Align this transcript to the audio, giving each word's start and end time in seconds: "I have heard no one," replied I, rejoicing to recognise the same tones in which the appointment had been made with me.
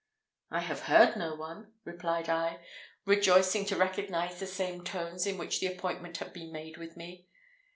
"I 0.49 0.61
have 0.61 0.79
heard 0.85 1.15
no 1.15 1.35
one," 1.35 1.73
replied 1.85 2.27
I, 2.27 2.65
rejoicing 3.05 3.65
to 3.67 3.75
recognise 3.75 4.39
the 4.39 4.47
same 4.47 4.83
tones 4.83 5.27
in 5.27 5.37
which 5.37 5.59
the 5.59 5.67
appointment 5.67 6.17
had 6.17 6.33
been 6.33 6.51
made 6.51 6.77
with 6.77 6.97
me. 6.97 7.27